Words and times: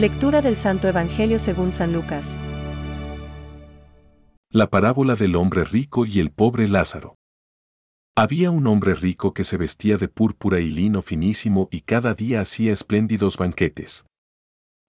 Lectura 0.00 0.40
del 0.40 0.56
Santo 0.56 0.88
Evangelio 0.88 1.38
según 1.38 1.72
San 1.72 1.92
Lucas. 1.92 2.38
La 4.50 4.70
parábola 4.70 5.14
del 5.14 5.36
hombre 5.36 5.62
rico 5.64 6.06
y 6.06 6.20
el 6.20 6.30
pobre 6.30 6.68
Lázaro. 6.68 7.16
Había 8.16 8.50
un 8.50 8.66
hombre 8.66 8.94
rico 8.94 9.34
que 9.34 9.44
se 9.44 9.58
vestía 9.58 9.98
de 9.98 10.08
púrpura 10.08 10.60
y 10.60 10.70
lino 10.70 11.02
finísimo 11.02 11.68
y 11.70 11.82
cada 11.82 12.14
día 12.14 12.40
hacía 12.40 12.72
espléndidos 12.72 13.36
banquetes. 13.36 14.06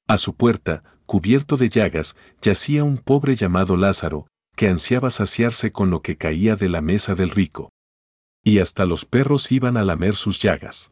A 0.07 0.17
su 0.17 0.33
puerta, 0.37 0.81
cubierto 1.05 1.57
de 1.57 1.67
llagas, 1.67 2.15
yacía 2.41 2.85
un 2.85 2.97
pobre 2.97 3.35
llamado 3.35 3.75
Lázaro, 3.75 4.27
que 4.55 4.69
ansiaba 4.69 5.09
saciarse 5.09 5.73
con 5.73 5.89
lo 5.89 6.01
que 6.01 6.15
caía 6.15 6.55
de 6.55 6.69
la 6.69 6.79
mesa 6.79 7.15
del 7.15 7.31
rico. 7.31 7.69
Y 8.45 8.59
hasta 8.59 8.85
los 8.85 9.03
perros 9.03 9.51
iban 9.51 9.75
a 9.75 9.83
lamer 9.83 10.15
sus 10.15 10.41
llagas. 10.41 10.91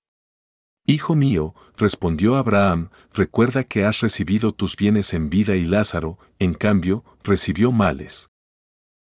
Hijo 0.91 1.15
mío, 1.15 1.55
respondió 1.77 2.35
Abraham, 2.35 2.89
recuerda 3.13 3.63
que 3.63 3.85
has 3.85 4.01
recibido 4.01 4.51
tus 4.51 4.75
bienes 4.75 5.13
en 5.13 5.29
vida 5.29 5.55
y 5.55 5.63
Lázaro, 5.63 6.19
en 6.37 6.53
cambio, 6.53 7.05
recibió 7.23 7.71
males. 7.71 8.29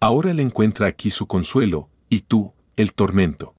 Ahora 0.01 0.31
él 0.31 0.41
encuentra 0.41 0.87
aquí 0.87 1.11
su 1.11 1.27
consuelo, 1.27 1.89
y 2.09 2.23
tú, 2.23 2.53
el 2.75 2.91
tormento. 2.91 3.55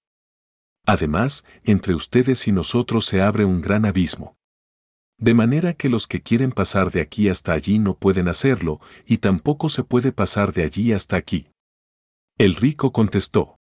Además, 0.85 1.47
entre 1.65 1.95
ustedes 1.95 2.47
y 2.47 2.53
nosotros 2.53 3.07
se 3.07 3.23
abre 3.23 3.47
un 3.47 3.63
gran 3.63 3.87
abismo. 3.87 4.37
De 5.17 5.33
manera 5.33 5.73
que 5.73 5.89
los 5.89 6.07
que 6.07 6.21
quieren 6.21 6.53
pasar 6.53 6.91
de 6.91 7.01
aquí 7.01 7.31
hasta 7.31 7.55
allí 7.55 7.79
no 7.79 7.95
pueden 7.95 8.29
hacerlo, 8.29 8.79
y 9.07 9.19
tampoco 9.19 9.71
se 9.71 9.85
puede 9.85 10.13
pasar 10.13 10.53
de 10.53 10.65
allí 10.65 10.93
hasta 10.93 11.17
aquí. 11.17 11.49
El 12.37 12.57
rico 12.57 12.93
contestó. 12.93 13.57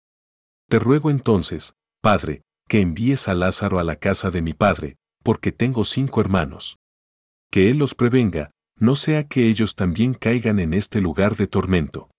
Te 0.68 0.80
ruego 0.80 1.12
entonces, 1.12 1.76
Padre, 2.02 2.42
que 2.68 2.80
envíes 2.80 3.28
a 3.28 3.34
Lázaro 3.34 3.78
a 3.78 3.84
la 3.84 3.96
casa 3.96 4.30
de 4.30 4.42
mi 4.42 4.54
padre, 4.54 4.96
porque 5.22 5.52
tengo 5.52 5.84
cinco 5.84 6.20
hermanos. 6.20 6.78
Que 7.50 7.70
él 7.70 7.78
los 7.78 7.94
prevenga, 7.94 8.50
no 8.78 8.94
sea 8.94 9.26
que 9.26 9.48
ellos 9.48 9.74
también 9.74 10.14
caigan 10.14 10.58
en 10.58 10.74
este 10.74 11.00
lugar 11.00 11.36
de 11.36 11.46
tormento. 11.46 12.10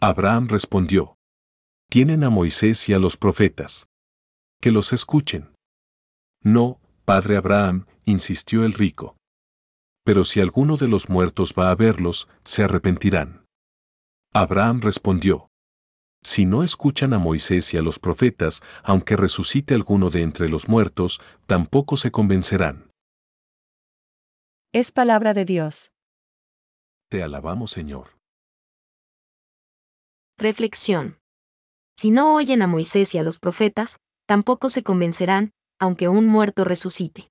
Abraham 0.00 0.48
respondió, 0.48 1.16
Tienen 1.90 2.24
a 2.24 2.30
Moisés 2.30 2.88
y 2.88 2.94
a 2.94 2.98
los 2.98 3.16
profetas. 3.16 3.88
Que 4.60 4.70
los 4.70 4.92
escuchen. 4.92 5.54
No, 6.42 6.80
padre 7.04 7.36
Abraham, 7.36 7.86
insistió 8.04 8.64
el 8.64 8.72
rico. 8.72 9.16
Pero 10.04 10.24
si 10.24 10.40
alguno 10.40 10.76
de 10.76 10.88
los 10.88 11.08
muertos 11.08 11.54
va 11.58 11.70
a 11.70 11.74
verlos, 11.74 12.28
se 12.44 12.64
arrepentirán. 12.64 13.44
Abraham 14.32 14.80
respondió, 14.80 15.47
Si 16.22 16.44
no 16.44 16.62
escuchan 16.62 17.12
a 17.12 17.18
Moisés 17.18 17.72
y 17.74 17.78
a 17.78 17.82
los 17.82 17.98
profetas, 17.98 18.60
aunque 18.82 19.16
resucite 19.16 19.74
alguno 19.74 20.10
de 20.10 20.22
entre 20.22 20.48
los 20.48 20.68
muertos, 20.68 21.20
tampoco 21.46 21.96
se 21.96 22.10
convencerán. 22.10 22.90
Es 24.72 24.92
palabra 24.92 25.32
de 25.32 25.44
Dios. 25.44 25.92
Te 27.08 27.22
alabamos 27.22 27.70
Señor. 27.70 28.18
Reflexión. 30.36 31.18
Si 31.96 32.10
no 32.10 32.34
oyen 32.34 32.62
a 32.62 32.66
Moisés 32.66 33.14
y 33.14 33.18
a 33.18 33.22
los 33.22 33.38
profetas, 33.38 33.98
tampoco 34.26 34.68
se 34.68 34.82
convencerán, 34.82 35.52
aunque 35.80 36.08
un 36.08 36.26
muerto 36.26 36.64
resucite. 36.64 37.30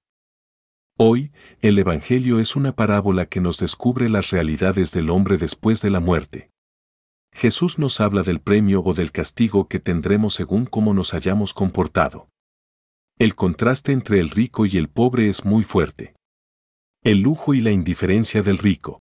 Hoy, 0.98 1.32
el 1.62 1.78
Evangelio 1.78 2.40
es 2.40 2.56
una 2.56 2.76
parábola 2.76 3.28
que 3.28 3.40
nos 3.40 3.60
descubre 3.60 4.10
las 4.10 4.32
realidades 4.32 4.92
del 4.92 5.12
hombre 5.12 5.38
después 5.38 5.82
de 5.82 5.92
la 5.92 6.00
muerte. 6.00 6.50
Jesús 7.38 7.78
nos 7.78 8.02
habla 8.02 8.24
del 8.24 8.40
premio 8.42 8.82
o 8.84 8.96
del 8.96 9.12
castigo 9.12 9.68
que 9.68 9.80
tendremos 9.80 10.34
según 10.34 10.66
cómo 10.66 10.96
nos 10.96 11.14
hayamos 11.14 11.54
comportado. 11.54 12.30
El 13.20 13.36
contraste 13.36 13.92
entre 13.92 14.20
el 14.20 14.32
rico 14.32 14.66
y 14.66 14.76
el 14.78 14.90
pobre 14.90 15.30
es 15.30 15.46
muy 15.46 15.62
fuerte. 15.62 16.16
El 17.04 17.22
lujo 17.22 17.54
y 17.54 17.62
la 17.62 17.70
indiferencia 17.70 18.42
del 18.42 18.58
rico. 18.58 19.02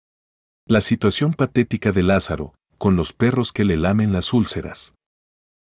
La 0.64 0.80
situación 0.80 1.34
patética 1.34 1.90
de 1.90 2.04
Lázaro, 2.04 2.54
con 2.78 2.94
los 2.94 3.12
perros 3.12 3.50
que 3.50 3.64
le 3.64 3.76
lamen 3.76 4.12
las 4.12 4.32
úlceras. 4.32 4.94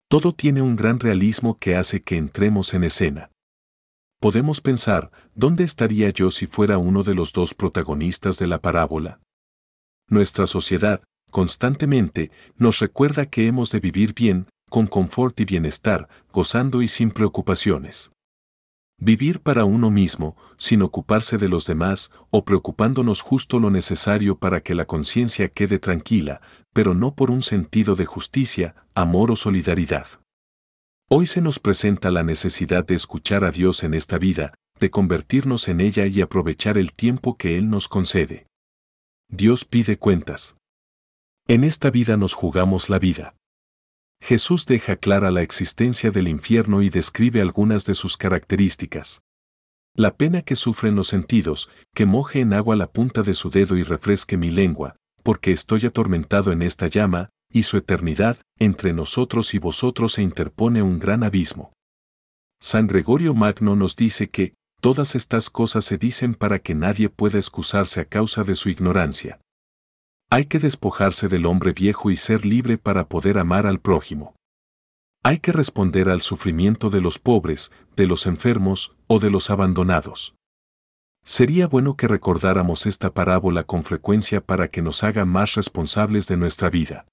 Todo 0.09 0.33
tiene 0.33 0.62
un 0.62 0.77
gran 0.77 0.99
realismo 0.99 1.59
que 1.59 1.77
hace 1.77 2.00
que 2.00 2.17
entremos 2.17 2.73
en 2.73 2.84
escena. 2.84 3.31
Podemos 4.19 4.62
pensar, 4.62 5.12
¿dónde 5.34 5.62
estaría 5.62 6.09
yo 6.09 6.31
si 6.31 6.47
fuera 6.47 6.78
uno 6.78 7.03
de 7.03 7.12
los 7.12 7.34
dos 7.34 7.53
protagonistas 7.53 8.38
de 8.38 8.47
la 8.47 8.62
parábola? 8.62 9.21
Nuestra 10.09 10.47
sociedad, 10.47 11.03
constantemente, 11.36 12.30
nos 12.56 12.78
recuerda 12.78 13.26
que 13.26 13.47
hemos 13.47 13.70
de 13.70 13.78
vivir 13.78 14.14
bien, 14.14 14.48
con 14.70 14.86
confort 14.86 15.38
y 15.38 15.44
bienestar, 15.44 16.08
gozando 16.32 16.80
y 16.80 16.88
sin 16.88 17.10
preocupaciones. 17.10 18.10
Vivir 18.98 19.41
para 19.41 19.66
uno 19.66 19.91
mismo, 19.91 20.34
sin 20.56 20.80
ocuparse 20.80 21.36
de 21.36 21.50
los 21.50 21.66
demás, 21.66 22.10
o 22.30 22.46
preocupándonos 22.46 23.20
justo 23.20 23.60
lo 23.60 23.69
necesario 23.69 24.38
para 24.38 24.62
que 24.62 24.75
la 24.75 24.86
conciencia 24.86 25.50
quede 25.50 25.78
tranquila, 25.78 26.41
pero 26.72 26.94
no 26.94 27.14
por 27.14 27.30
un 27.30 27.42
sentido 27.42 27.96
de 27.96 28.06
justicia, 28.06 28.75
amor 28.94 29.30
o 29.30 29.36
solidaridad. 29.36 30.06
Hoy 31.10 31.26
se 31.26 31.42
nos 31.42 31.58
presenta 31.58 32.10
la 32.10 32.22
necesidad 32.22 32.86
de 32.86 32.94
escuchar 32.94 33.44
a 33.44 33.50
Dios 33.50 33.84
en 33.84 33.92
esta 33.92 34.16
vida, 34.16 34.54
de 34.80 34.88
convertirnos 34.88 35.69
en 35.69 35.82
ella 35.82 36.06
y 36.06 36.22
aprovechar 36.22 36.78
el 36.78 36.94
tiempo 36.94 37.36
que 37.36 37.58
Él 37.58 37.69
nos 37.69 37.88
concede. 37.88 38.46
Dios 39.28 39.66
pide 39.66 39.98
cuentas. 39.98 40.56
En 41.48 41.62
esta 41.62 41.92
vida 41.92 42.16
nos 42.16 42.34
jugamos 42.34 42.90
la 42.90 42.98
vida. 42.98 43.36
Jesús 44.20 44.66
deja 44.66 44.96
clara 44.96 45.30
la 45.30 45.42
existencia 45.42 46.10
del 46.10 46.26
infierno 46.26 46.82
y 46.82 46.90
describe 46.90 47.40
algunas 47.40 47.84
de 47.84 47.94
sus 47.94 48.16
características. 48.16 49.22
La 49.94 50.16
pena 50.16 50.42
que 50.42 50.56
sufren 50.56 50.96
los 50.96 51.06
sentidos, 51.06 51.70
que 51.94 52.04
moje 52.04 52.40
en 52.40 52.52
agua 52.52 52.74
la 52.74 52.90
punta 52.90 53.22
de 53.22 53.32
su 53.32 53.48
dedo 53.48 53.76
y 53.76 53.84
refresque 53.84 54.36
mi 54.36 54.50
lengua, 54.50 54.96
porque 55.22 55.52
estoy 55.52 55.86
atormentado 55.86 56.50
en 56.50 56.62
esta 56.62 56.88
llama, 56.88 57.30
y 57.52 57.62
su 57.62 57.76
eternidad, 57.76 58.38
entre 58.58 58.92
nosotros 58.92 59.54
y 59.54 59.58
vosotros 59.58 60.14
se 60.14 60.22
interpone 60.22 60.82
un 60.82 60.98
gran 60.98 61.22
abismo. 61.22 61.72
San 62.60 62.88
Gregorio 62.88 63.34
Magno 63.34 63.76
nos 63.76 63.94
dice 63.94 64.30
que, 64.30 64.54
todas 64.80 65.14
estas 65.14 65.48
cosas 65.48 65.84
se 65.84 65.96
dicen 65.96 66.34
para 66.34 66.58
que 66.58 66.74
nadie 66.74 67.08
pueda 67.08 67.38
excusarse 67.38 68.00
a 68.00 68.04
causa 68.04 68.42
de 68.42 68.56
su 68.56 68.68
ignorancia. 68.68 69.38
Hay 70.28 70.47
que 70.47 70.59
despojarse 70.59 71.28
del 71.28 71.47
hombre 71.47 71.72
viejo 71.72 72.10
y 72.10 72.16
ser 72.16 72.44
libre 72.44 72.78
para 72.78 73.09
poder 73.09 73.38
amar 73.38 73.64
al 73.64 73.81
prójimo. 73.81 74.34
Hay 75.22 75.38
que 75.38 75.53
responder 75.53 76.09
al 76.09 76.20
sufrimiento 76.20 76.91
de 76.91 77.00
los 77.00 77.20
pobres, 77.20 77.70
de 77.94 78.06
los 78.06 78.26
enfermos 78.26 78.92
o 79.06 79.20
de 79.20 79.31
los 79.31 79.50
abandonados. 79.50 80.34
Sería 81.25 81.69
bueno 81.69 81.97
que 81.97 82.09
recordáramos 82.09 82.87
esta 82.87 83.12
parábola 83.12 83.64
con 83.64 83.84
frecuencia 83.84 84.41
para 84.41 84.69
que 84.69 84.82
nos 84.82 85.04
haga 85.04 85.25
más 85.25 85.54
responsables 85.54 86.26
de 86.26 86.37
nuestra 86.37 86.70
vida. 86.70 87.06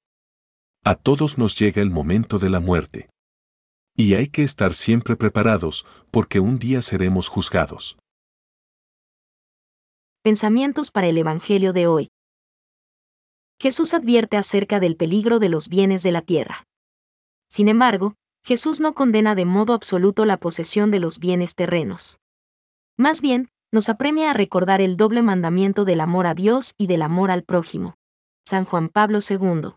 A 0.83 0.95
todos 0.95 1.37
nos 1.37 1.57
llega 1.57 1.81
el 1.81 1.91
momento 1.91 2.39
de 2.39 2.49
la 2.49 2.59
muerte. 2.59 3.09
Y 3.95 4.15
hay 4.15 4.27
que 4.27 4.41
estar 4.41 4.73
siempre 4.73 5.15
preparados, 5.15 5.85
porque 6.09 6.39
un 6.39 6.57
día 6.57 6.81
seremos 6.81 7.27
juzgados. 7.27 7.97
Pensamientos 10.23 10.89
para 10.89 11.07
el 11.07 11.17
Evangelio 11.17 11.73
de 11.73 11.87
hoy. 11.87 12.12
Jesús 13.63 13.93
advierte 13.93 14.35
acerca 14.35 14.81
del 14.81 14.97
peligro 14.97 15.39
de 15.39 15.47
los 15.47 15.69
bienes 15.69 16.03
de 16.03 16.11
la 16.11 16.21
tierra. 16.21 16.67
Sin 17.47 17.69
embargo, 17.69 18.15
Jesús 18.43 18.81
no 18.81 18.93
condena 18.93 19.35
de 19.35 19.45
modo 19.45 19.71
absoluto 19.71 20.25
la 20.25 20.35
posesión 20.35 20.91
de 20.91 20.99
los 20.99 21.17
bienes 21.17 21.55
terrenos. 21.55 22.19
Más 22.97 23.21
bien, 23.21 23.47
nos 23.71 23.87
apremia 23.87 24.31
a 24.31 24.33
recordar 24.33 24.81
el 24.81 24.97
doble 24.97 25.21
mandamiento 25.21 25.85
del 25.85 26.01
amor 26.01 26.27
a 26.27 26.33
Dios 26.33 26.73
y 26.77 26.87
del 26.87 27.01
amor 27.03 27.31
al 27.31 27.43
prójimo. 27.43 27.95
San 28.45 28.65
Juan 28.65 28.89
Pablo 28.89 29.19
II. 29.29 29.75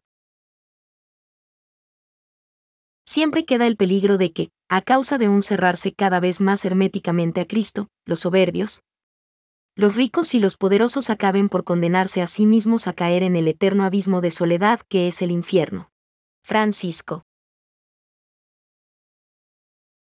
Siempre 3.07 3.45
queda 3.45 3.69
el 3.69 3.77
peligro 3.77 4.19
de 4.19 4.33
que, 4.33 4.51
a 4.69 4.83
causa 4.83 5.17
de 5.17 5.29
un 5.29 5.43
cerrarse 5.43 5.93
cada 5.93 6.19
vez 6.19 6.41
más 6.41 6.65
herméticamente 6.65 7.41
a 7.41 7.47
Cristo, 7.47 7.87
los 8.05 8.19
soberbios, 8.19 8.83
los 9.77 9.95
ricos 9.95 10.35
y 10.35 10.41
los 10.41 10.57
poderosos 10.57 11.11
acaben 11.11 11.51
por 11.51 11.63
condenarse 11.63 12.23
a 12.23 12.27
sí 12.27 12.47
mismos 12.47 12.87
a 12.87 12.95
caer 12.95 13.23
en 13.23 13.37
el 13.37 13.47
eterno 13.47 13.85
abismo 13.85 14.23
de 14.23 14.31
soledad 14.31 14.81
que 14.89 15.07
es 15.07 15.21
el 15.21 15.31
infierno. 15.31 15.91
Francisco. 16.43 17.27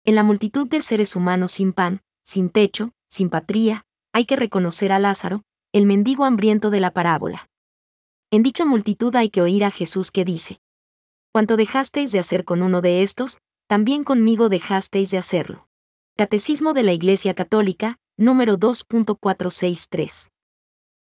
En 0.06 0.16
la 0.16 0.24
multitud 0.24 0.66
de 0.70 0.80
seres 0.80 1.18
humanos 1.18 1.52
sin 1.52 1.74
pan, 1.74 2.02
sin 2.24 2.50
techo, 2.50 2.94
sin 3.10 3.30
patria, 3.30 3.86
hay 4.14 4.26
que 4.26 4.38
reconocer 4.38 4.94
a 4.94 5.00
Lázaro, 5.00 5.44
el 5.74 5.86
mendigo 5.86 6.24
hambriento 6.24 6.70
de 6.70 6.80
la 6.80 6.92
parábola. 6.92 7.50
En 8.32 8.44
dicha 8.44 8.64
multitud 8.64 9.14
hay 9.18 9.30
que 9.30 9.42
oír 9.42 9.66
a 9.66 9.72
Jesús 9.72 10.12
que 10.12 10.24
dice, 10.24 10.62
Cuanto 11.34 11.58
dejasteis 11.58 12.14
de 12.14 12.20
hacer 12.20 12.46
con 12.46 12.64
uno 12.64 12.80
de 12.80 13.04
estos, 13.04 13.40
también 13.68 14.06
conmigo 14.06 14.48
dejasteis 14.48 15.12
de 15.12 15.18
hacerlo. 15.18 15.68
Catecismo 16.16 16.74
de 16.74 16.84
la 16.84 16.94
Iglesia 16.94 17.34
Católica, 17.34 18.00
número 18.20 18.58
2.463. 18.58 20.30